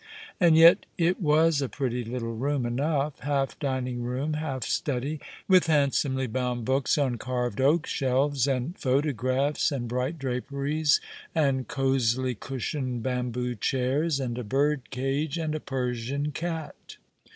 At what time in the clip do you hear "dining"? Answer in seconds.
3.59-4.01